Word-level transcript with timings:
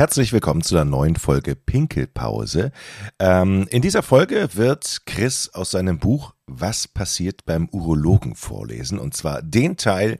Herzlich 0.00 0.32
willkommen 0.32 0.62
zu 0.62 0.76
einer 0.76 0.86
neuen 0.86 1.14
Folge 1.14 1.54
Pinkelpause. 1.54 2.72
Ähm, 3.18 3.66
in 3.68 3.82
dieser 3.82 4.02
Folge 4.02 4.48
wird 4.54 5.02
Chris 5.04 5.50
aus 5.52 5.72
seinem 5.72 5.98
Buch 5.98 6.32
Was 6.46 6.88
passiert 6.88 7.44
beim 7.44 7.68
Urologen 7.68 8.34
vorlesen. 8.34 8.98
Und 8.98 9.14
zwar 9.14 9.42
den 9.42 9.76
Teil, 9.76 10.18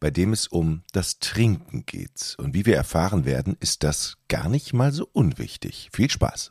bei 0.00 0.10
dem 0.10 0.32
es 0.32 0.48
um 0.48 0.82
das 0.90 1.20
Trinken 1.20 1.86
geht. 1.86 2.34
Und 2.38 2.54
wie 2.54 2.66
wir 2.66 2.74
erfahren 2.74 3.24
werden, 3.24 3.56
ist 3.60 3.84
das 3.84 4.16
gar 4.26 4.48
nicht 4.48 4.72
mal 4.72 4.90
so 4.90 5.06
unwichtig. 5.12 5.90
Viel 5.92 6.10
Spaß. 6.10 6.50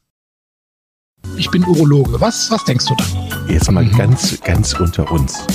Ich 1.36 1.52
bin 1.52 1.66
Urologe. 1.66 2.22
Was, 2.22 2.50
was 2.50 2.64
denkst 2.64 2.86
du 2.86 2.96
da? 2.96 3.46
Jetzt 3.50 3.70
mal 3.70 3.84
mhm. 3.84 3.98
ganz, 3.98 4.40
ganz 4.40 4.74
unter 4.80 5.12
uns 5.12 5.46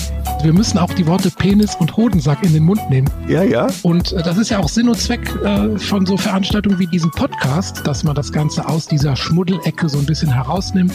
wir 0.45 0.53
müssen 0.53 0.77
auch 0.77 0.93
die 0.93 1.07
Worte 1.07 1.31
Penis 1.31 1.75
und 1.75 1.97
Hodensack 1.97 2.45
in 2.45 2.53
den 2.53 2.65
Mund 2.65 2.91
nehmen. 2.91 3.11
Ja, 3.27 3.43
ja. 3.43 3.67
Und 3.83 4.13
äh, 4.13 4.23
das 4.23 4.37
ist 4.37 4.51
ja 4.51 4.59
auch 4.59 4.69
Sinn 4.69 4.91
und 4.91 4.99
Zweck 4.99 5.35
äh, 5.37 5.79
von 5.79 6.05
so 6.05 6.19
Veranstaltungen 6.19 6.79
wie 6.79 6.87
diesem 6.87 7.11
Podcast, 7.11 7.87
dass 7.87 8.05
man 8.05 8.15
das 8.15 8.31
Ganze 8.31 8.69
aus 8.69 8.87
dieser 8.87 9.17
Schmuddelecke 9.17 9.89
so 9.89 9.99
ein 9.99 10.05
bisschen 10.05 10.31
herausnimmt. 10.31 10.93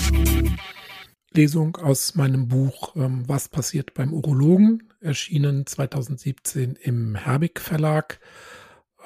Lesung 1.33 1.77
aus 1.77 2.13
meinem 2.13 2.47
Buch 2.47 2.95
ähm, 2.95 3.23
Was 3.27 3.49
passiert 3.49 3.95
beim 3.95 4.13
Urologen, 4.13 4.83
erschienen 5.01 5.65
2017 5.65 6.75
im 6.75 7.15
Herbig 7.15 7.59
Verlag. 7.59 8.19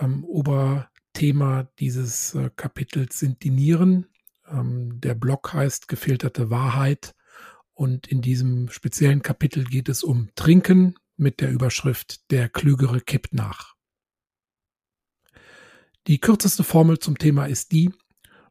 Ähm, 0.02 0.26
Oberthema 0.26 1.70
dieses 1.80 2.36
äh, 2.36 2.50
Kapitels 2.54 3.18
sind 3.18 3.44
die 3.44 3.50
Nieren. 3.50 4.08
Ähm, 4.52 5.00
der 5.00 5.16
Blog 5.16 5.54
heißt 5.54 5.88
Gefilterte 5.88 6.50
Wahrheit 6.50 7.16
und 7.84 8.08
in 8.08 8.22
diesem 8.22 8.70
speziellen 8.70 9.22
Kapitel 9.22 9.66
geht 9.66 9.90
es 9.90 10.04
um 10.04 10.30
Trinken 10.36 10.96
mit 11.18 11.42
der 11.42 11.52
Überschrift 11.52 12.32
Der 12.32 12.48
Klügere 12.48 13.02
kippt 13.02 13.34
nach. 13.34 13.76
Die 16.08 16.22
kürzeste 16.22 16.64
Formel 16.64 17.00
zum 17.00 17.18
Thema 17.18 17.46
ist 17.46 17.74
die, 17.74 17.92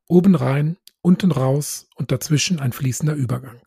oben 0.06 0.34
rein, 0.34 0.76
unten 1.00 1.32
raus 1.32 1.88
und 1.94 2.12
dazwischen 2.12 2.60
ein 2.60 2.72
fließender 2.72 3.14
Übergang. 3.14 3.66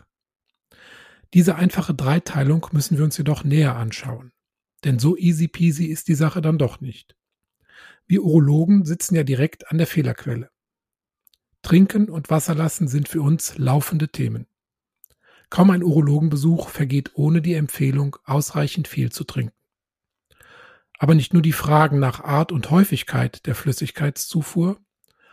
Diese 1.34 1.56
einfache 1.56 1.96
Dreiteilung 1.96 2.68
müssen 2.72 3.00
wir 3.00 3.04
uns 3.04 3.18
jedoch 3.18 3.44
näher 3.44 3.76
anschauen, 3.76 4.34
denn 4.84 5.00
so 5.00 5.18
easy 5.18 5.48
peasy 5.48 5.86
ist 5.86 6.10
die 6.10 6.16
Sache 6.16 6.42
dann 6.42 6.60
doch 6.60 6.80
nicht. 6.80 7.16
Wir 8.06 8.22
Urologen 8.22 8.86
sitzen 8.86 9.16
ja 9.16 9.24
direkt 9.24 9.72
an 9.72 9.80
der 9.80 9.88
Fehlerquelle. 9.88 10.52
Trinken 11.64 12.08
und 12.08 12.30
Wasserlassen 12.30 12.88
sind 12.88 13.08
für 13.08 13.24
uns 13.24 13.58
laufende 13.58 14.10
Themen. 14.10 14.46
Kaum 15.50 15.70
ein 15.70 15.84
Urologenbesuch 15.84 16.70
vergeht 16.70 17.12
ohne 17.16 17.42
die 17.42 17.54
Empfehlung, 17.54 18.18
ausreichend 18.26 18.88
viel 18.88 19.12
zu 19.12 19.24
trinken. 19.24 19.56
Aber 20.98 21.16
nicht 21.16 21.34
nur 21.34 21.42
die 21.42 21.52
Fragen 21.52 22.00
nach 22.00 22.24
Art 22.24 22.52
und 22.52 22.72
Häufigkeit 22.72 23.46
der 23.46 23.56
Flüssigkeitszufuhr, 23.56 24.80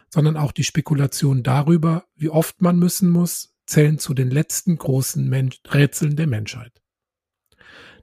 sondern 0.09 0.37
auch 0.37 0.53
die 0.53 0.65
Spekulation 0.65 1.43
darüber, 1.43 2.05
wie 2.15 2.29
oft 2.29 2.61
man 2.61 2.79
müssen 2.79 3.09
muss, 3.09 3.55
zählen 3.65 3.99
zu 3.99 4.13
den 4.13 4.31
letzten 4.31 4.77
großen 4.77 5.29
Men 5.29 5.51
Rätseln 5.69 6.17
der 6.17 6.27
Menschheit. 6.27 6.83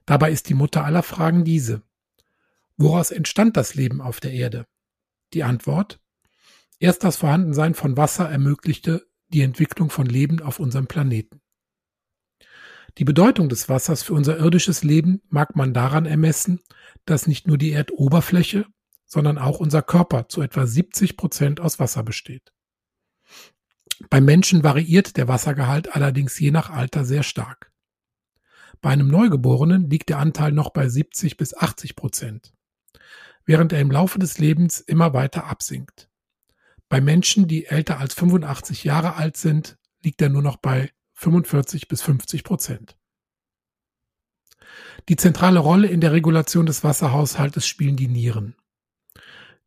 Dabei 0.06 0.32
ist 0.32 0.48
die 0.48 0.54
Mutter 0.54 0.84
aller 0.84 1.02
Fragen 1.02 1.44
diese. 1.44 1.82
Woraus 2.76 3.10
entstand 3.10 3.56
das 3.56 3.74
Leben 3.74 4.00
auf 4.00 4.20
der 4.20 4.32
Erde? 4.32 4.66
Die 5.34 5.44
Antwort? 5.44 6.00
Erst 6.78 7.04
das 7.04 7.18
Vorhandensein 7.18 7.74
von 7.74 7.96
Wasser 7.96 8.28
ermöglichte 8.28 9.06
die 9.28 9.42
Entwicklung 9.42 9.90
von 9.90 10.06
Leben 10.06 10.40
auf 10.40 10.58
unserem 10.58 10.86
Planeten. 10.86 11.39
Die 12.98 13.04
Bedeutung 13.04 13.48
des 13.48 13.68
Wassers 13.68 14.02
für 14.02 14.14
unser 14.14 14.38
irdisches 14.38 14.82
Leben 14.82 15.22
mag 15.28 15.56
man 15.56 15.72
daran 15.72 16.06
ermessen, 16.06 16.60
dass 17.04 17.26
nicht 17.26 17.46
nur 17.46 17.58
die 17.58 17.72
Erdoberfläche, 17.72 18.66
sondern 19.06 19.38
auch 19.38 19.58
unser 19.58 19.82
Körper 19.82 20.28
zu 20.28 20.42
etwa 20.42 20.66
70 20.66 21.16
Prozent 21.16 21.60
aus 21.60 21.78
Wasser 21.78 22.02
besteht. 22.02 22.52
Beim 24.08 24.24
Menschen 24.24 24.62
variiert 24.64 25.16
der 25.16 25.28
Wassergehalt 25.28 25.94
allerdings 25.94 26.38
je 26.38 26.50
nach 26.50 26.70
Alter 26.70 27.04
sehr 27.04 27.22
stark. 27.22 27.72
Bei 28.80 28.90
einem 28.90 29.08
Neugeborenen 29.08 29.90
liegt 29.90 30.08
der 30.08 30.18
Anteil 30.18 30.52
noch 30.52 30.70
bei 30.70 30.88
70 30.88 31.36
bis 31.36 31.54
80 31.54 31.96
Prozent, 31.96 32.54
während 33.44 33.72
er 33.72 33.80
im 33.80 33.90
Laufe 33.90 34.18
des 34.18 34.38
Lebens 34.38 34.80
immer 34.80 35.12
weiter 35.12 35.44
absinkt. 35.46 36.08
Bei 36.88 37.00
Menschen, 37.00 37.46
die 37.46 37.66
älter 37.66 37.98
als 37.98 38.14
85 38.14 38.84
Jahre 38.84 39.16
alt 39.16 39.36
sind, 39.36 39.78
liegt 40.02 40.22
er 40.22 40.30
nur 40.30 40.42
noch 40.42 40.56
bei 40.56 40.90
45 41.20 41.86
bis 41.86 42.00
50 42.00 42.44
Prozent. 42.44 42.96
Die 45.10 45.16
zentrale 45.16 45.58
Rolle 45.58 45.86
in 45.86 46.00
der 46.00 46.12
Regulation 46.12 46.64
des 46.64 46.82
Wasserhaushaltes 46.82 47.66
spielen 47.66 47.96
die 47.96 48.08
Nieren. 48.08 48.56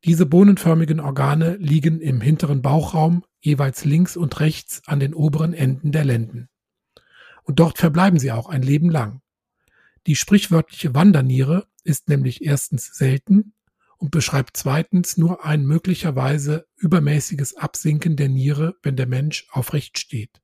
Diese 0.03 0.25
bohnenförmigen 0.25 0.99
Organe 0.99 1.57
liegen 1.57 2.01
im 2.01 2.21
hinteren 2.21 2.63
Bauchraum 2.63 3.23
jeweils 3.39 3.85
links 3.85 4.17
und 4.17 4.39
rechts 4.39 4.81
an 4.87 4.99
den 4.99 5.13
oberen 5.13 5.53
Enden 5.53 5.91
der 5.91 6.05
Lenden. 6.05 6.49
Und 7.43 7.59
dort 7.59 7.77
verbleiben 7.77 8.17
sie 8.17 8.31
auch 8.31 8.49
ein 8.49 8.63
Leben 8.63 8.89
lang. 8.89 9.21
Die 10.07 10.15
sprichwörtliche 10.15 10.95
Wanderniere 10.95 11.67
ist 11.83 12.09
nämlich 12.09 12.43
erstens 12.43 12.95
selten 12.95 13.53
und 13.97 14.09
beschreibt 14.09 14.57
zweitens 14.57 15.17
nur 15.17 15.45
ein 15.45 15.67
möglicherweise 15.67 16.65
übermäßiges 16.77 17.57
Absinken 17.57 18.15
der 18.15 18.29
Niere, 18.29 18.75
wenn 18.81 18.95
der 18.95 19.07
Mensch 19.07 19.47
aufrecht 19.51 19.99
steht. 19.99 20.42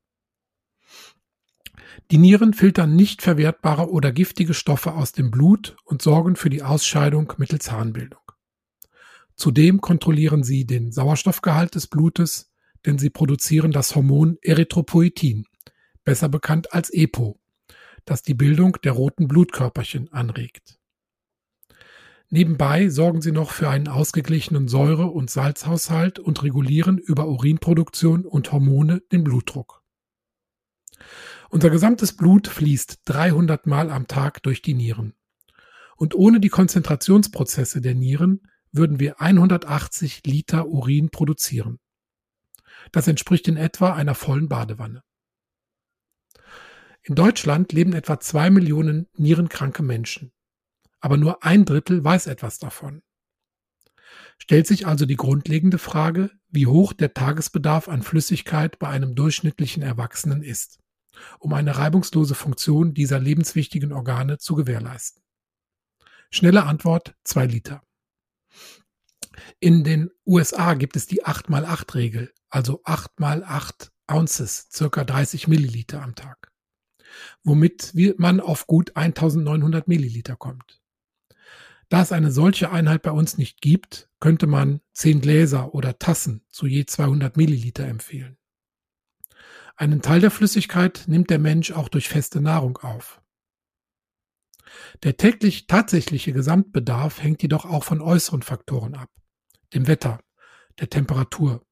Die 2.11 2.17
Nieren 2.17 2.53
filtern 2.53 2.95
nicht 2.95 3.21
verwertbare 3.21 3.91
oder 3.91 4.11
giftige 4.11 4.55
Stoffe 4.55 4.93
aus 4.93 5.11
dem 5.11 5.29
Blut 5.29 5.77
und 5.85 6.01
sorgen 6.01 6.35
für 6.35 6.49
die 6.49 6.63
Ausscheidung 6.63 7.33
mittels 7.37 7.71
Harnbildung. 7.71 8.21
Zudem 9.35 9.79
kontrollieren 9.79 10.43
sie 10.43 10.65
den 10.65 10.91
Sauerstoffgehalt 10.91 11.75
des 11.75 11.85
Blutes, 11.85 12.51
denn 12.85 12.97
sie 12.97 13.11
produzieren 13.11 13.71
das 13.71 13.95
Hormon 13.95 14.37
Erythropoietin, 14.41 15.45
besser 16.03 16.29
bekannt 16.29 16.73
als 16.73 16.89
EPO, 16.89 17.39
das 18.05 18.23
die 18.23 18.33
Bildung 18.33 18.77
der 18.83 18.93
roten 18.93 19.27
Blutkörperchen 19.27 20.11
anregt. 20.11 20.79
Nebenbei 22.31 22.89
sorgen 22.89 23.21
sie 23.21 23.31
noch 23.31 23.51
für 23.51 23.69
einen 23.69 23.87
ausgeglichenen 23.87 24.67
Säure- 24.67 25.11
und 25.11 25.29
Salzhaushalt 25.29 26.17
und 26.17 26.41
regulieren 26.41 26.97
über 26.97 27.27
Urinproduktion 27.27 28.25
und 28.25 28.51
Hormone 28.51 29.01
den 29.11 29.23
Blutdruck. 29.23 29.83
Unser 31.51 31.71
gesamtes 31.71 32.15
Blut 32.15 32.47
fließt 32.47 32.99
300 33.05 33.65
Mal 33.65 33.89
am 33.89 34.07
Tag 34.07 34.43
durch 34.43 34.61
die 34.61 34.75
Nieren. 34.75 35.15
Und 35.97 36.13
ohne 36.13 36.39
die 36.39 36.49
Konzentrationsprozesse 36.49 37.81
der 37.81 37.95
Nieren 37.95 38.47
würden 38.71 38.99
wir 38.99 39.19
180 39.19 40.21
Liter 40.27 40.67
Urin 40.67 41.09
produzieren. 41.09 41.79
Das 42.91 43.07
entspricht 43.07 43.47
in 43.47 43.57
etwa 43.57 43.93
einer 43.93 44.13
vollen 44.13 44.47
Badewanne. 44.47 45.01
In 47.01 47.15
Deutschland 47.15 47.73
leben 47.73 47.93
etwa 47.93 48.19
zwei 48.19 48.51
Millionen 48.51 49.07
nierenkranke 49.15 49.81
Menschen. 49.81 50.31
Aber 50.99 51.17
nur 51.17 51.43
ein 51.43 51.65
Drittel 51.65 52.03
weiß 52.03 52.27
etwas 52.27 52.59
davon. 52.59 53.01
Stellt 54.37 54.67
sich 54.67 54.85
also 54.85 55.07
die 55.07 55.15
grundlegende 55.15 55.79
Frage, 55.79 56.29
wie 56.47 56.67
hoch 56.67 56.93
der 56.93 57.15
Tagesbedarf 57.15 57.89
an 57.89 58.03
Flüssigkeit 58.03 58.77
bei 58.77 58.89
einem 58.89 59.15
durchschnittlichen 59.15 59.81
Erwachsenen 59.81 60.43
ist 60.43 60.79
um 61.39 61.53
eine 61.53 61.77
reibungslose 61.77 62.35
Funktion 62.35 62.93
dieser 62.93 63.19
lebenswichtigen 63.19 63.91
Organe 63.91 64.37
zu 64.37 64.55
gewährleisten. 64.55 65.23
Schnelle 66.31 66.63
Antwort 66.63 67.15
2 67.23 67.45
Liter. 67.47 67.83
In 69.59 69.83
den 69.83 70.11
USA 70.25 70.73
gibt 70.73 70.95
es 70.95 71.07
die 71.07 71.23
8x8-Regel, 71.25 72.33
also 72.49 72.81
8 72.83 73.19
mal 73.19 73.43
8 73.43 73.91
Ounces, 74.07 74.67
circa 74.71 75.03
30 75.03 75.47
Milliliter 75.47 76.01
am 76.01 76.15
Tag, 76.15 76.51
womit 77.43 77.93
man 78.17 78.39
auf 78.39 78.67
gut 78.67 78.95
1900 78.95 79.87
Milliliter 79.87 80.35
kommt. 80.35 80.81
Da 81.89 82.01
es 82.01 82.11
eine 82.11 82.31
solche 82.31 82.71
Einheit 82.71 83.01
bei 83.01 83.11
uns 83.11 83.37
nicht 83.37 83.61
gibt, 83.61 84.09
könnte 84.19 84.45
man 84.45 84.81
10 84.93 85.21
Gläser 85.21 85.73
oder 85.73 85.97
Tassen 85.97 86.43
zu 86.49 86.67
je 86.67 86.85
200 86.85 87.35
Milliliter 87.35 87.85
empfehlen. 87.85 88.37
Einen 89.79 90.01
Teil 90.01 90.19
der 90.19 90.29
Flüssigkeit 90.29 91.05
nimmt 91.07 91.29
der 91.29 91.39
Mensch 91.39 91.71
auch 91.71 91.87
durch 91.87 92.09
feste 92.09 92.41
Nahrung 92.41 92.75
auf. 92.79 93.21
Der 95.03 95.15
täglich 95.15 95.67
tatsächliche 95.67 96.33
Gesamtbedarf 96.33 97.23
hängt 97.23 97.41
jedoch 97.41 97.63
auch 97.63 97.85
von 97.85 98.01
äußeren 98.01 98.41
Faktoren 98.41 98.93
ab, 98.93 99.09
dem 99.73 99.87
Wetter, 99.87 100.19
der 100.79 100.89
Temperatur, 100.89 101.65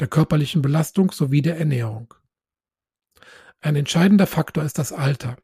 der 0.00 0.08
körperlichen 0.08 0.62
Belastung 0.62 1.12
sowie 1.12 1.42
der 1.42 1.56
Ernährung. 1.56 2.14
Ein 3.60 3.76
entscheidender 3.76 4.26
Faktor 4.26 4.64
ist 4.64 4.78
das 4.78 4.92
Alter. 4.92 5.36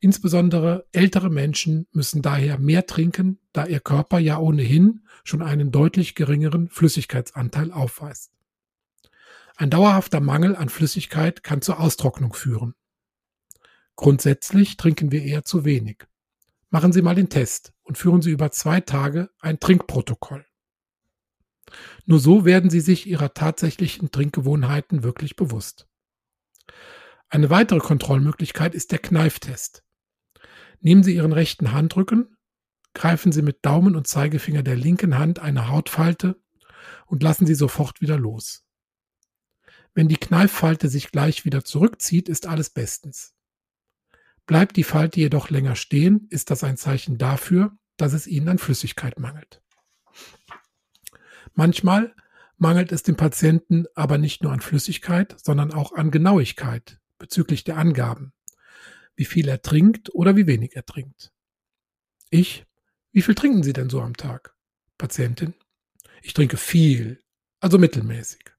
Insbesondere 0.00 0.86
ältere 0.92 1.30
Menschen 1.30 1.86
müssen 1.92 2.20
daher 2.20 2.58
mehr 2.58 2.84
trinken, 2.84 3.38
da 3.54 3.64
ihr 3.64 3.80
Körper 3.80 4.18
ja 4.18 4.36
ohnehin 4.36 5.06
schon 5.24 5.40
einen 5.40 5.72
deutlich 5.72 6.14
geringeren 6.14 6.68
Flüssigkeitsanteil 6.68 7.72
aufweist. 7.72 8.32
Ein 9.62 9.70
dauerhafter 9.70 10.18
Mangel 10.18 10.56
an 10.56 10.68
Flüssigkeit 10.68 11.44
kann 11.44 11.62
zur 11.62 11.78
Austrocknung 11.78 12.32
führen. 12.32 12.74
Grundsätzlich 13.94 14.76
trinken 14.76 15.12
wir 15.12 15.22
eher 15.22 15.44
zu 15.44 15.64
wenig. 15.64 15.98
Machen 16.70 16.92
Sie 16.92 17.00
mal 17.00 17.14
den 17.14 17.28
Test 17.28 17.72
und 17.84 17.96
führen 17.96 18.22
Sie 18.22 18.32
über 18.32 18.50
zwei 18.50 18.80
Tage 18.80 19.30
ein 19.38 19.60
Trinkprotokoll. 19.60 20.44
Nur 22.06 22.18
so 22.18 22.44
werden 22.44 22.70
Sie 22.70 22.80
sich 22.80 23.06
Ihrer 23.06 23.34
tatsächlichen 23.34 24.10
Trinkgewohnheiten 24.10 25.04
wirklich 25.04 25.36
bewusst. 25.36 25.86
Eine 27.28 27.48
weitere 27.48 27.78
Kontrollmöglichkeit 27.78 28.74
ist 28.74 28.90
der 28.90 28.98
Kneiftest. 28.98 29.84
Nehmen 30.80 31.04
Sie 31.04 31.14
Ihren 31.14 31.32
rechten 31.32 31.70
Handrücken, 31.70 32.36
greifen 32.94 33.30
Sie 33.30 33.42
mit 33.42 33.64
Daumen 33.64 33.94
und 33.94 34.08
Zeigefinger 34.08 34.64
der 34.64 34.74
linken 34.74 35.16
Hand 35.16 35.38
eine 35.38 35.68
Hautfalte 35.68 36.42
und 37.06 37.22
lassen 37.22 37.46
Sie 37.46 37.54
sofort 37.54 38.00
wieder 38.00 38.18
los. 38.18 38.64
Wenn 39.94 40.08
die 40.08 40.16
Kneiffalte 40.16 40.88
sich 40.88 41.10
gleich 41.10 41.44
wieder 41.44 41.64
zurückzieht, 41.64 42.28
ist 42.28 42.46
alles 42.46 42.70
bestens. 42.70 43.34
Bleibt 44.46 44.76
die 44.76 44.84
Falte 44.84 45.20
jedoch 45.20 45.50
länger 45.50 45.76
stehen, 45.76 46.26
ist 46.30 46.50
das 46.50 46.64
ein 46.64 46.76
Zeichen 46.76 47.18
dafür, 47.18 47.76
dass 47.96 48.12
es 48.12 48.26
Ihnen 48.26 48.48
an 48.48 48.58
Flüssigkeit 48.58 49.18
mangelt. 49.18 49.62
Manchmal 51.54 52.14
mangelt 52.56 52.92
es 52.92 53.02
dem 53.02 53.16
Patienten 53.16 53.86
aber 53.94 54.18
nicht 54.18 54.42
nur 54.42 54.52
an 54.52 54.60
Flüssigkeit, 54.60 55.36
sondern 55.42 55.72
auch 55.72 55.92
an 55.92 56.10
Genauigkeit 56.10 56.98
bezüglich 57.18 57.64
der 57.64 57.76
Angaben, 57.76 58.32
wie 59.14 59.24
viel 59.24 59.48
er 59.48 59.62
trinkt 59.62 60.14
oder 60.14 60.36
wie 60.36 60.46
wenig 60.46 60.74
er 60.74 60.86
trinkt. 60.86 61.32
Ich, 62.30 62.64
wie 63.12 63.22
viel 63.22 63.34
trinken 63.34 63.62
Sie 63.62 63.74
denn 63.74 63.90
so 63.90 64.00
am 64.00 64.16
Tag? 64.16 64.54
Patientin, 64.96 65.54
ich 66.22 66.32
trinke 66.32 66.56
viel, 66.56 67.22
also 67.60 67.78
mittelmäßig. 67.78 68.51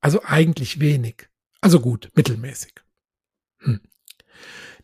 Also 0.00 0.22
eigentlich 0.24 0.80
wenig, 0.80 1.28
also 1.60 1.80
gut, 1.80 2.10
mittelmäßig. 2.14 2.74
Hm. 3.58 3.80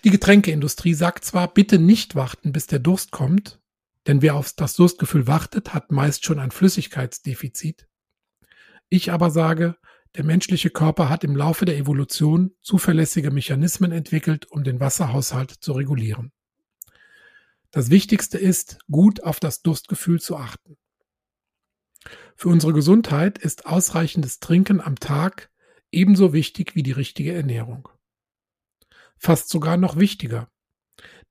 Die 0.04 0.10
Getränkeindustrie 0.10 0.94
sagt 0.94 1.24
zwar, 1.24 1.52
bitte 1.52 1.78
nicht 1.78 2.14
warten, 2.14 2.52
bis 2.52 2.66
der 2.66 2.78
Durst 2.78 3.10
kommt, 3.10 3.60
denn 4.06 4.20
wer 4.20 4.34
auf 4.34 4.52
das 4.52 4.74
Durstgefühl 4.74 5.26
wartet, 5.26 5.72
hat 5.72 5.92
meist 5.92 6.24
schon 6.24 6.38
ein 6.38 6.50
Flüssigkeitsdefizit. 6.50 7.88
Ich 8.88 9.12
aber 9.12 9.30
sage, 9.30 9.76
der 10.16 10.24
menschliche 10.24 10.70
Körper 10.70 11.08
hat 11.08 11.24
im 11.24 11.34
Laufe 11.34 11.64
der 11.64 11.76
Evolution 11.76 12.54
zuverlässige 12.60 13.30
Mechanismen 13.30 13.92
entwickelt, 13.92 14.50
um 14.50 14.62
den 14.62 14.78
Wasserhaushalt 14.78 15.50
zu 15.50 15.72
regulieren. 15.72 16.32
Das 17.70 17.90
Wichtigste 17.90 18.38
ist, 18.38 18.78
gut 18.90 19.24
auf 19.24 19.40
das 19.40 19.62
Durstgefühl 19.62 20.20
zu 20.20 20.36
achten. 20.36 20.76
Für 22.36 22.48
unsere 22.48 22.72
Gesundheit 22.72 23.38
ist 23.38 23.66
ausreichendes 23.66 24.40
Trinken 24.40 24.80
am 24.80 24.96
Tag 24.96 25.50
ebenso 25.90 26.32
wichtig 26.32 26.74
wie 26.74 26.82
die 26.82 26.92
richtige 26.92 27.32
Ernährung. 27.32 27.88
Fast 29.16 29.48
sogar 29.48 29.76
noch 29.76 29.96
wichtiger, 29.96 30.50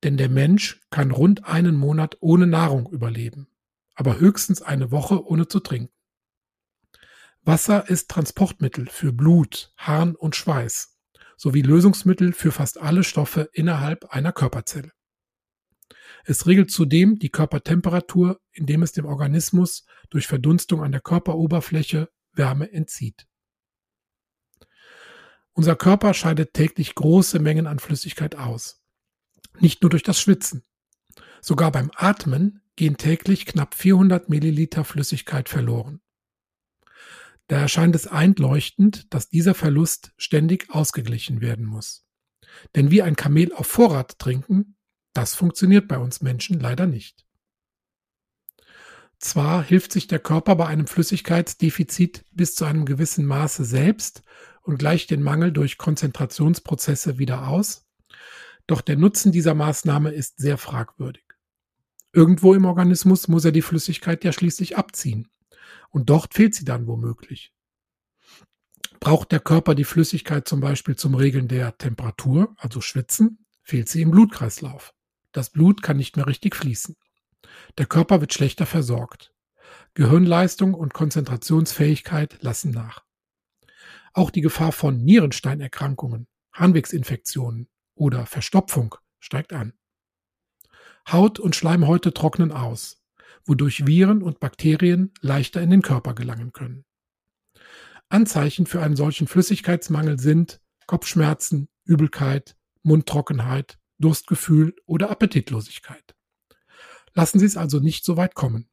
denn 0.03 0.17
der 0.17 0.29
Mensch 0.29 0.81
kann 0.89 1.11
rund 1.11 1.45
einen 1.45 1.75
Monat 1.75 2.17
ohne 2.21 2.47
Nahrung 2.47 2.89
überleben, 2.89 3.47
aber 3.95 4.19
höchstens 4.19 4.61
eine 4.61 4.91
Woche 4.91 5.25
ohne 5.25 5.47
zu 5.47 5.59
trinken. 5.59 5.93
Wasser 7.41 7.89
ist 7.89 8.09
Transportmittel 8.09 8.87
für 8.87 9.11
Blut, 9.11 9.73
Harn 9.77 10.15
und 10.15 10.35
Schweiß 10.35 10.97
sowie 11.35 11.61
Lösungsmittel 11.61 12.31
für 12.31 12.53
fast 12.53 12.79
alle 12.79 13.03
Stoffe 13.03 13.49
innerhalb 13.51 14.05
einer 14.05 14.31
Körperzelle. 14.31 14.93
Es 16.25 16.47
regelt 16.47 16.71
zudem 16.71 17.19
die 17.19 17.29
Körpertemperatur, 17.29 18.39
indem 18.51 18.83
es 18.83 18.93
dem 18.93 19.05
Organismus 19.05 19.85
durch 20.09 20.27
Verdunstung 20.27 20.83
an 20.83 20.91
der 20.91 21.01
Körperoberfläche 21.01 22.09
Wärme 22.31 22.71
entzieht. 22.71 23.27
Unser 25.53 25.75
Körper 25.75 26.13
scheidet 26.13 26.53
täglich 26.53 26.95
große 26.95 27.39
Mengen 27.39 27.67
an 27.67 27.79
Flüssigkeit 27.79 28.35
aus. 28.35 28.81
Nicht 29.59 29.81
nur 29.81 29.89
durch 29.89 30.03
das 30.03 30.19
Schwitzen. 30.19 30.63
Sogar 31.41 31.71
beim 31.71 31.91
Atmen 31.95 32.61
gehen 32.75 32.97
täglich 32.97 33.45
knapp 33.45 33.75
400 33.75 34.29
Milliliter 34.29 34.83
Flüssigkeit 34.83 35.49
verloren. 35.49 36.01
Da 37.47 37.59
erscheint 37.59 37.95
es 37.95 38.07
einleuchtend, 38.07 39.13
dass 39.13 39.29
dieser 39.29 39.53
Verlust 39.53 40.13
ständig 40.17 40.69
ausgeglichen 40.71 41.41
werden 41.41 41.65
muss. 41.65 42.05
Denn 42.75 42.89
wie 42.89 43.01
ein 43.01 43.15
Kamel 43.15 43.53
auf 43.53 43.67
Vorrat 43.67 44.17
trinken, 44.17 44.77
das 45.13 45.35
funktioniert 45.35 45.87
bei 45.87 45.97
uns 45.97 46.21
Menschen 46.21 46.59
leider 46.59 46.87
nicht. 46.87 47.25
Zwar 49.19 49.63
hilft 49.63 49.93
sich 49.93 50.07
der 50.07 50.19
Körper 50.19 50.55
bei 50.55 50.65
einem 50.67 50.85
Flüssigkeitsdefizit 50.85 52.25
bis 52.31 52.55
zu 52.55 52.65
einem 52.65 52.85
gewissen 52.85 53.25
Maße 53.25 53.63
selbst 53.63 54.21
und 54.63 54.77
gleicht 54.77 55.11
den 55.11 55.23
Mangel 55.23 55.53
durch 55.53 55.77
Konzentrationsprozesse 55.77 57.19
wieder 57.19 57.47
aus, 57.47 57.85
doch 58.67 58.81
der 58.81 58.97
Nutzen 58.97 59.31
dieser 59.31 59.53
Maßnahme 59.53 60.11
ist 60.11 60.39
sehr 60.39 60.57
fragwürdig. 60.57 61.23
Irgendwo 62.11 62.53
im 62.53 62.65
Organismus 62.65 63.27
muss 63.27 63.45
er 63.45 63.51
die 63.51 63.61
Flüssigkeit 63.61 64.23
ja 64.23 64.33
schließlich 64.33 64.77
abziehen, 64.77 65.29
und 65.89 66.09
dort 66.09 66.33
fehlt 66.33 66.53
sie 66.53 66.65
dann 66.65 66.87
womöglich. 66.87 67.53
Braucht 68.99 69.31
der 69.31 69.39
Körper 69.39 69.73
die 69.73 69.83
Flüssigkeit 69.83 70.47
zum 70.47 70.59
Beispiel 70.59 70.95
zum 70.95 71.15
Regeln 71.15 71.47
der 71.47 71.77
Temperatur, 71.77 72.55
also 72.57 72.81
Schwitzen, 72.81 73.45
fehlt 73.63 73.89
sie 73.89 74.01
im 74.01 74.11
Blutkreislauf. 74.11 74.93
Das 75.33 75.49
Blut 75.49 75.81
kann 75.81 75.97
nicht 75.97 76.15
mehr 76.15 76.27
richtig 76.27 76.55
fließen. 76.55 76.95
Der 77.77 77.85
Körper 77.85 78.21
wird 78.21 78.33
schlechter 78.33 78.65
versorgt. 78.65 79.33
Gehirnleistung 79.95 80.73
und 80.73 80.93
Konzentrationsfähigkeit 80.93 82.41
lassen 82.41 82.71
nach. 82.71 83.03
Auch 84.13 84.29
die 84.29 84.41
Gefahr 84.41 84.71
von 84.71 85.03
Nierensteinerkrankungen, 85.03 86.27
Harnwegsinfektionen 86.53 87.67
oder 87.95 88.25
Verstopfung 88.25 88.95
steigt 89.19 89.53
an. 89.53 89.73
Haut 91.11 91.39
und 91.39 91.55
Schleimhäute 91.55 92.13
trocknen 92.13 92.51
aus, 92.51 93.03
wodurch 93.45 93.87
Viren 93.87 94.21
und 94.21 94.39
Bakterien 94.39 95.11
leichter 95.21 95.61
in 95.61 95.71
den 95.71 95.81
Körper 95.81 96.13
gelangen 96.13 96.53
können. 96.53 96.85
Anzeichen 98.09 98.67
für 98.67 98.81
einen 98.81 98.95
solchen 98.95 99.27
Flüssigkeitsmangel 99.27 100.19
sind 100.19 100.61
Kopfschmerzen, 100.85 101.67
Übelkeit, 101.85 102.55
Mundtrockenheit, 102.83 103.79
Durstgefühl 104.03 104.75
oder 104.85 105.09
Appetitlosigkeit. 105.09 106.15
Lassen 107.13 107.39
Sie 107.39 107.45
es 107.45 107.57
also 107.57 107.79
nicht 107.79 108.03
so 108.03 108.17
weit 108.17 108.35
kommen. 108.35 108.67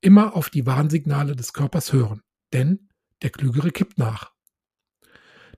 Immer 0.00 0.36
auf 0.36 0.50
die 0.50 0.66
Warnsignale 0.66 1.36
des 1.36 1.52
Körpers 1.52 1.92
hören, 1.92 2.22
denn 2.52 2.88
der 3.22 3.30
Klügere 3.30 3.70
kippt 3.70 3.98
nach. 3.98 4.32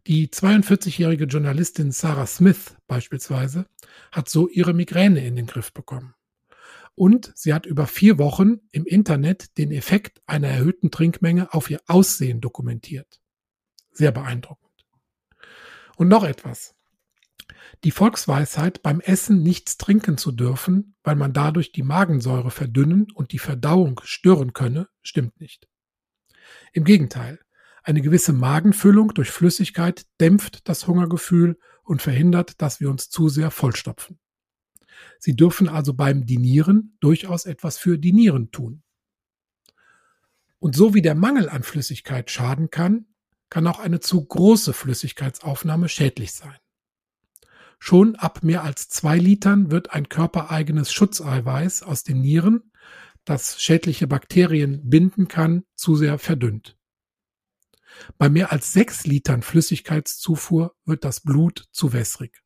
Die 0.06 0.28
42-jährige 0.28 1.26
Journalistin 1.26 1.93
Sarah 1.93 2.26
Smith 2.26 2.76
beispielsweise 2.88 3.66
hat 4.10 4.28
so 4.28 4.49
ihre 4.49 4.75
Migräne 4.75 5.25
in 5.25 5.37
den 5.37 5.46
Griff 5.46 5.72
bekommen. 5.72 6.14
Und 6.94 7.32
sie 7.37 7.54
hat 7.54 7.66
über 7.66 7.87
vier 7.87 8.19
Wochen 8.19 8.60
im 8.72 8.84
Internet 8.84 9.56
den 9.58 9.70
Effekt 9.70 10.20
einer 10.26 10.49
erhöhten 10.49 10.90
Trinkmenge 10.90 11.54
auf 11.54 11.70
ihr 11.70 11.81
Aussehen 11.87 12.40
dokumentiert. 12.40 13.20
Sehr 13.93 14.12
beeindruckend. 14.12 14.73
Und 15.97 16.09
noch 16.09 16.25
etwas. 16.25 16.75
Die 17.85 17.90
Volksweisheit, 17.90 18.83
beim 18.83 19.00
Essen 19.00 19.42
nichts 19.42 19.76
trinken 19.76 20.19
zu 20.19 20.33
dürfen, 20.33 20.95
weil 21.02 21.16
man 21.16 21.33
dadurch 21.33 21.73
die 21.73 21.83
Magensäure 21.83 22.50
verdünnen 22.50 23.09
und 23.14 23.33
die 23.33 23.38
Verdauung 23.38 24.00
stören 24.04 24.52
könne, 24.52 24.88
stimmt 25.02 25.40
nicht. 25.40 25.69
Im 26.73 26.85
Gegenteil, 26.85 27.40
eine 27.83 28.00
gewisse 28.00 28.33
Magenfüllung 28.33 29.14
durch 29.14 29.31
Flüssigkeit 29.31 30.07
dämpft 30.21 30.69
das 30.69 30.87
Hungergefühl 30.87 31.59
und 31.83 32.00
verhindert, 32.00 32.61
dass 32.62 32.81
wir 32.81 32.90
uns 32.90 33.11
zu 33.11 33.28
sehr 33.28 33.50
vollstopfen. 33.50 34.21
Sie 35.19 35.35
dürfen 35.35 35.69
also 35.69 35.95
beim 35.95 36.26
Dinieren 36.26 36.97
durchaus 37.00 37.45
etwas 37.45 37.78
für 37.78 37.99
die 37.99 38.12
Nieren 38.12 38.50
tun. 38.52 38.83
Und 40.61 40.76
so 40.76 40.95
wie 40.95 41.02
der 41.02 41.16
Mangel 41.16 41.49
an 41.49 41.64
Flüssigkeit 41.64 42.31
schaden 42.31 42.71
kann, 42.71 43.07
kann 43.50 43.66
auch 43.66 43.81
eine 43.81 43.99
zu 43.99 44.25
große 44.25 44.73
Flüssigkeitsaufnahme 44.73 45.88
schädlich 45.88 46.33
sein. 46.33 46.57
Schon 47.84 48.14
ab 48.14 48.44
mehr 48.44 48.62
als 48.62 48.88
zwei 48.88 49.18
Litern 49.18 49.72
wird 49.72 49.90
ein 49.90 50.08
körpereigenes 50.08 50.92
Schutzeiweiß 50.92 51.82
aus 51.82 52.04
den 52.04 52.20
Nieren, 52.20 52.70
das 53.24 53.60
schädliche 53.60 54.06
Bakterien 54.06 54.88
binden 54.88 55.26
kann, 55.26 55.64
zu 55.74 55.96
sehr 55.96 56.20
verdünnt. 56.20 56.78
Bei 58.18 58.28
mehr 58.28 58.52
als 58.52 58.72
sechs 58.72 59.04
Litern 59.04 59.42
Flüssigkeitszufuhr 59.42 60.76
wird 60.84 61.02
das 61.02 61.22
Blut 61.22 61.66
zu 61.72 61.92
wässrig. 61.92 62.44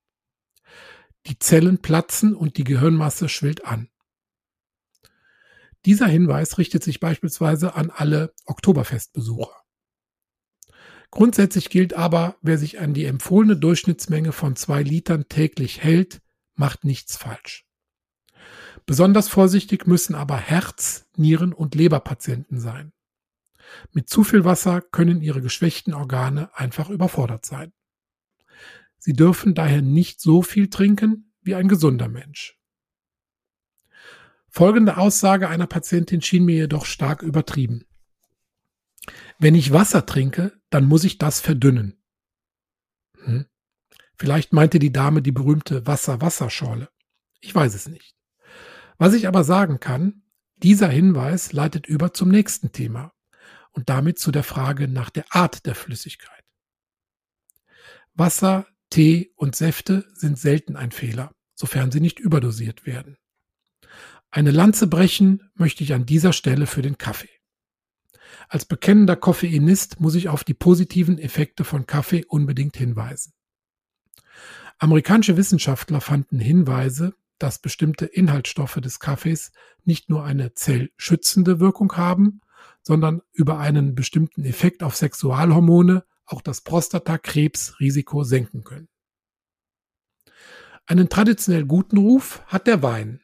Die 1.26 1.38
Zellen 1.38 1.82
platzen 1.82 2.34
und 2.34 2.56
die 2.56 2.64
Gehirnmasse 2.64 3.28
schwillt 3.28 3.66
an. 3.66 3.90
Dieser 5.84 6.06
Hinweis 6.06 6.56
richtet 6.56 6.82
sich 6.82 6.98
beispielsweise 6.98 7.74
an 7.74 7.90
alle 7.90 8.32
Oktoberfestbesucher. 8.46 9.65
Grundsätzlich 11.10 11.70
gilt 11.70 11.94
aber, 11.94 12.36
wer 12.42 12.58
sich 12.58 12.80
an 12.80 12.94
die 12.94 13.04
empfohlene 13.04 13.56
Durchschnittsmenge 13.56 14.32
von 14.32 14.56
zwei 14.56 14.82
Litern 14.82 15.28
täglich 15.28 15.82
hält, 15.82 16.20
macht 16.54 16.84
nichts 16.84 17.16
falsch. 17.16 17.66
Besonders 18.86 19.28
vorsichtig 19.28 19.86
müssen 19.86 20.14
aber 20.14 20.36
Herz-, 20.36 21.06
Nieren- 21.16 21.52
und 21.52 21.74
Leberpatienten 21.74 22.60
sein. 22.60 22.92
Mit 23.92 24.08
zu 24.08 24.22
viel 24.22 24.44
Wasser 24.44 24.80
können 24.80 25.20
ihre 25.20 25.42
geschwächten 25.42 25.92
Organe 25.92 26.56
einfach 26.56 26.88
überfordert 26.88 27.44
sein. 27.44 27.72
Sie 28.98 29.12
dürfen 29.12 29.54
daher 29.54 29.82
nicht 29.82 30.20
so 30.20 30.42
viel 30.42 30.70
trinken 30.70 31.32
wie 31.42 31.54
ein 31.54 31.68
gesunder 31.68 32.08
Mensch. 32.08 32.58
Folgende 34.48 34.96
Aussage 34.96 35.48
einer 35.48 35.66
Patientin 35.66 36.22
schien 36.22 36.44
mir 36.44 36.56
jedoch 36.56 36.86
stark 36.86 37.22
übertrieben. 37.22 37.84
Wenn 39.38 39.54
ich 39.54 39.72
Wasser 39.72 40.06
trinke, 40.06 40.52
dann 40.70 40.86
muss 40.86 41.04
ich 41.04 41.18
das 41.18 41.40
verdünnen. 41.40 42.02
Hm? 43.24 43.46
Vielleicht 44.16 44.52
meinte 44.52 44.78
die 44.78 44.92
Dame 44.92 45.22
die 45.22 45.32
berühmte 45.32 45.86
Wasser-Wasserschorle. 45.86 46.88
Ich 47.40 47.54
weiß 47.54 47.74
es 47.74 47.88
nicht. 47.88 48.14
Was 48.98 49.14
ich 49.14 49.28
aber 49.28 49.44
sagen 49.44 49.78
kann, 49.78 50.22
dieser 50.56 50.88
Hinweis 50.88 51.52
leitet 51.52 51.86
über 51.86 52.14
zum 52.14 52.30
nächsten 52.30 52.72
Thema 52.72 53.12
und 53.72 53.90
damit 53.90 54.18
zu 54.18 54.32
der 54.32 54.42
Frage 54.42 54.88
nach 54.88 55.10
der 55.10 55.26
Art 55.30 55.66
der 55.66 55.74
Flüssigkeit. 55.74 56.44
Wasser, 58.14 58.66
Tee 58.88 59.32
und 59.36 59.54
Säfte 59.54 60.08
sind 60.14 60.38
selten 60.38 60.76
ein 60.76 60.92
Fehler, 60.92 61.34
sofern 61.54 61.92
sie 61.92 62.00
nicht 62.00 62.18
überdosiert 62.18 62.86
werden. 62.86 63.18
Eine 64.30 64.50
Lanze 64.50 64.86
brechen 64.86 65.50
möchte 65.54 65.84
ich 65.84 65.92
an 65.92 66.06
dieser 66.06 66.32
Stelle 66.32 66.66
für 66.66 66.82
den 66.82 66.96
Kaffee. 66.96 67.28
Als 68.48 68.64
bekennender 68.64 69.16
Koffeinist 69.16 70.00
muss 70.00 70.14
ich 70.14 70.28
auf 70.28 70.44
die 70.44 70.54
positiven 70.54 71.18
Effekte 71.18 71.64
von 71.64 71.86
Kaffee 71.86 72.24
unbedingt 72.26 72.76
hinweisen. 72.76 73.32
Amerikanische 74.78 75.36
Wissenschaftler 75.36 76.00
fanden 76.00 76.38
Hinweise, 76.38 77.14
dass 77.38 77.60
bestimmte 77.60 78.06
Inhaltsstoffe 78.06 78.76
des 78.76 79.00
Kaffees 79.00 79.52
nicht 79.84 80.10
nur 80.10 80.24
eine 80.24 80.54
zellschützende 80.54 81.60
Wirkung 81.60 81.96
haben, 81.96 82.40
sondern 82.82 83.22
über 83.32 83.58
einen 83.58 83.94
bestimmten 83.94 84.44
Effekt 84.44 84.82
auf 84.82 84.96
Sexualhormone 84.96 86.04
auch 86.24 86.40
das 86.40 86.62
Prostatakrebsrisiko 86.62 88.24
senken 88.24 88.64
können. 88.64 88.88
Einen 90.86 91.08
traditionell 91.08 91.64
guten 91.64 91.98
Ruf 91.98 92.42
hat 92.46 92.66
der 92.66 92.82
Wein, 92.82 93.20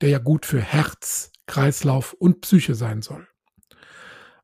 der 0.00 0.08
ja 0.08 0.18
gut 0.18 0.44
für 0.44 0.60
Herz, 0.60 1.30
Kreislauf 1.46 2.12
und 2.14 2.40
Psyche 2.40 2.74
sein 2.74 3.02
soll. 3.02 3.28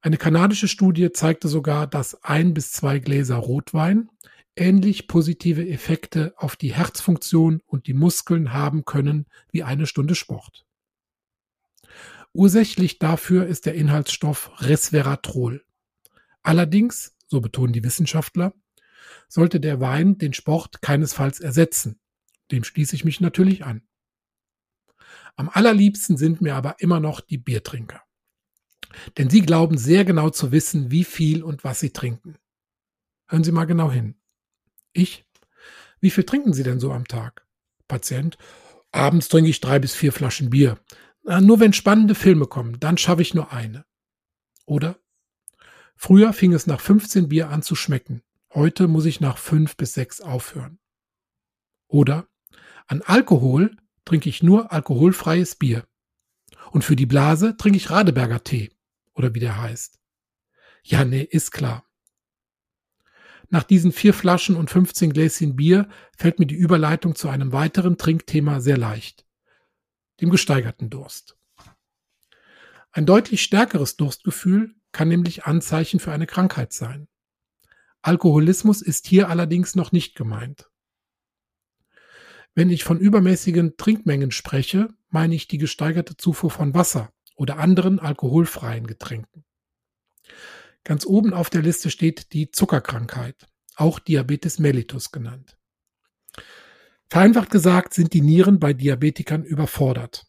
Eine 0.04 0.16
kanadische 0.16 0.66
Studie 0.66 1.12
zeigte 1.12 1.46
sogar, 1.46 1.86
dass 1.86 2.24
ein 2.24 2.54
bis 2.54 2.72
zwei 2.72 2.98
Gläser 2.98 3.36
Rotwein 3.36 4.10
ähnlich 4.56 5.06
positive 5.06 5.66
Effekte 5.66 6.34
auf 6.36 6.56
die 6.56 6.74
Herzfunktion 6.74 7.62
und 7.66 7.86
die 7.86 7.94
Muskeln 7.94 8.52
haben 8.52 8.84
können 8.84 9.26
wie 9.52 9.62
eine 9.62 9.86
Stunde 9.86 10.16
Sport. 10.16 10.66
Ursächlich 12.32 12.98
dafür 12.98 13.46
ist 13.46 13.64
der 13.64 13.74
Inhaltsstoff 13.74 14.50
Resveratrol. 14.60 15.64
Allerdings, 16.42 17.14
so 17.28 17.40
betonen 17.40 17.72
die 17.72 17.84
Wissenschaftler, 17.84 18.54
sollte 19.28 19.60
der 19.60 19.80
Wein 19.80 20.18
den 20.18 20.34
Sport 20.34 20.82
keinesfalls 20.82 21.38
ersetzen. 21.38 22.00
Dem 22.50 22.64
schließe 22.64 22.96
ich 22.96 23.04
mich 23.04 23.20
natürlich 23.20 23.64
an. 23.64 23.82
Am 25.36 25.48
allerliebsten 25.48 26.16
sind 26.16 26.40
mir 26.40 26.56
aber 26.56 26.80
immer 26.80 26.98
noch 26.98 27.20
die 27.20 27.38
Biertrinker. 27.38 28.02
Denn 29.18 29.30
sie 29.30 29.42
glauben 29.42 29.78
sehr 29.78 30.04
genau 30.04 30.30
zu 30.30 30.52
wissen, 30.52 30.90
wie 30.90 31.04
viel 31.04 31.42
und 31.42 31.64
was 31.64 31.80
sie 31.80 31.90
trinken. 31.90 32.36
Hören 33.28 33.44
Sie 33.44 33.52
mal 33.52 33.64
genau 33.64 33.90
hin. 33.90 34.14
Ich? 34.92 35.24
Wie 36.00 36.10
viel 36.10 36.24
trinken 36.24 36.52
Sie 36.52 36.62
denn 36.62 36.80
so 36.80 36.92
am 36.92 37.06
Tag? 37.06 37.46
Patient. 37.88 38.36
Abends 38.90 39.28
trinke 39.28 39.48
ich 39.48 39.60
drei 39.60 39.78
bis 39.78 39.94
vier 39.94 40.12
Flaschen 40.12 40.50
Bier. 40.50 40.78
Nur 41.24 41.60
wenn 41.60 41.72
spannende 41.72 42.14
Filme 42.14 42.46
kommen, 42.46 42.78
dann 42.80 42.98
schaffe 42.98 43.22
ich 43.22 43.32
nur 43.32 43.52
eine. 43.52 43.86
Oder? 44.66 44.98
Früher 45.94 46.32
fing 46.32 46.52
es 46.52 46.66
nach 46.66 46.80
15 46.80 47.28
Bier 47.28 47.48
an 47.48 47.62
zu 47.62 47.74
schmecken. 47.74 48.22
Heute 48.52 48.88
muss 48.88 49.06
ich 49.06 49.20
nach 49.20 49.38
fünf 49.38 49.76
bis 49.76 49.94
sechs 49.94 50.20
aufhören. 50.20 50.78
Oder? 51.86 52.26
An 52.86 53.02
Alkohol 53.02 53.76
trinke 54.04 54.28
ich 54.28 54.42
nur 54.42 54.72
alkoholfreies 54.72 55.54
Bier. 55.54 55.86
Und 56.70 56.84
für 56.84 56.96
die 56.96 57.06
Blase 57.06 57.56
trinke 57.56 57.76
ich 57.76 57.90
Radeberger 57.90 58.42
Tee. 58.44 58.70
Oder 59.14 59.34
wie 59.34 59.40
der 59.40 59.60
heißt. 59.60 60.00
Ja, 60.82 61.04
nee, 61.04 61.22
ist 61.22 61.52
klar. 61.52 61.84
Nach 63.48 63.62
diesen 63.62 63.92
vier 63.92 64.14
Flaschen 64.14 64.56
und 64.56 64.70
15 64.70 65.12
Gläschen 65.12 65.56
Bier 65.56 65.88
fällt 66.16 66.38
mir 66.38 66.46
die 66.46 66.54
Überleitung 66.54 67.14
zu 67.14 67.28
einem 67.28 67.52
weiteren 67.52 67.98
Trinkthema 67.98 68.60
sehr 68.60 68.78
leicht. 68.78 69.26
Dem 70.20 70.30
gesteigerten 70.30 70.88
Durst. 70.88 71.36
Ein 72.92 73.06
deutlich 73.06 73.42
stärkeres 73.42 73.96
Durstgefühl 73.96 74.74
kann 74.90 75.08
nämlich 75.08 75.44
Anzeichen 75.44 76.00
für 76.00 76.12
eine 76.12 76.26
Krankheit 76.26 76.72
sein. 76.72 77.08
Alkoholismus 78.02 78.82
ist 78.82 79.06
hier 79.06 79.28
allerdings 79.28 79.74
noch 79.74 79.92
nicht 79.92 80.14
gemeint. 80.14 80.70
Wenn 82.54 82.70
ich 82.70 82.84
von 82.84 82.98
übermäßigen 82.98 83.76
Trinkmengen 83.76 84.30
spreche, 84.30 84.88
meine 85.08 85.34
ich 85.34 85.46
die 85.46 85.58
gesteigerte 85.58 86.16
Zufuhr 86.16 86.50
von 86.50 86.74
Wasser 86.74 87.12
oder 87.42 87.58
anderen 87.58 87.98
alkoholfreien 87.98 88.86
Getränken. 88.86 89.44
Ganz 90.84 91.04
oben 91.04 91.34
auf 91.34 91.50
der 91.50 91.60
Liste 91.60 91.90
steht 91.90 92.32
die 92.32 92.52
Zuckerkrankheit, 92.52 93.48
auch 93.74 93.98
Diabetes 93.98 94.60
mellitus 94.60 95.10
genannt. 95.10 95.58
Vereinfacht 97.10 97.50
gesagt 97.50 97.94
sind 97.94 98.12
die 98.12 98.20
Nieren 98.20 98.60
bei 98.60 98.72
Diabetikern 98.72 99.42
überfordert. 99.42 100.24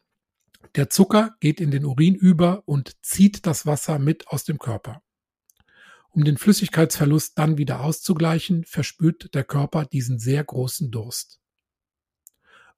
Der 0.74 0.90
Zucker 0.90 1.36
geht 1.40 1.62
in 1.62 1.70
den 1.70 1.86
Urin 1.86 2.16
über 2.16 2.64
und 2.66 2.98
zieht 3.06 3.46
das 3.46 3.68
Wasser 3.68 4.00
mit 4.00 4.28
aus 4.30 4.44
dem 4.44 4.58
Körper. 4.58 5.04
Um 6.10 6.24
den 6.24 6.38
Flüssigkeitsverlust 6.38 7.38
dann 7.38 7.60
wieder 7.60 7.82
auszugleichen, 7.82 8.64
verspürt 8.64 9.36
der 9.36 9.44
Körper 9.44 9.86
diesen 9.86 10.18
sehr 10.18 10.44
großen 10.44 10.90
Durst. 10.90 11.40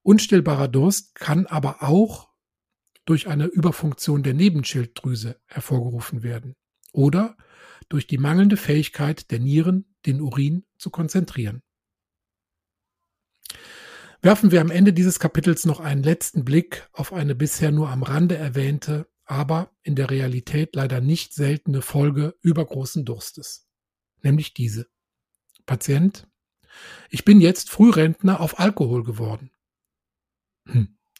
Unstillbarer 0.03 0.67
Durst 0.67 1.15
kann 1.15 1.45
aber 1.45 1.83
auch 1.83 2.34
durch 3.05 3.27
eine 3.27 3.45
Überfunktion 3.45 4.23
der 4.23 4.33
Nebenschilddrüse 4.33 5.39
hervorgerufen 5.45 6.23
werden 6.23 6.55
oder 6.91 7.37
durch 7.89 8.07
die 8.07 8.17
mangelnde 8.17 8.57
Fähigkeit 8.57 9.29
der 9.31 9.39
Nieren, 9.39 9.95
den 10.05 10.21
Urin 10.21 10.65
zu 10.77 10.89
konzentrieren. 10.89 11.61
Werfen 14.21 14.51
wir 14.51 14.61
am 14.61 14.71
Ende 14.71 14.91
dieses 14.91 15.19
Kapitels 15.19 15.65
noch 15.65 15.79
einen 15.79 16.01
letzten 16.01 16.45
Blick 16.45 16.89
auf 16.93 17.13
eine 17.13 17.35
bisher 17.35 17.71
nur 17.71 17.89
am 17.89 18.01
Rande 18.01 18.35
erwähnte, 18.35 19.07
aber 19.25 19.71
in 19.83 19.95
der 19.95 20.09
Realität 20.09 20.75
leider 20.75 20.99
nicht 20.99 21.33
seltene 21.33 21.83
Folge 21.83 22.35
übergroßen 22.41 23.05
Durstes, 23.05 23.67
nämlich 24.23 24.53
diese. 24.53 24.87
Patient, 25.67 26.27
ich 27.09 27.25
bin 27.25 27.41
jetzt 27.41 27.69
Frührentner 27.69 28.39
auf 28.39 28.59
Alkohol 28.59 29.03
geworden. 29.03 29.51
Hm, 30.67 30.94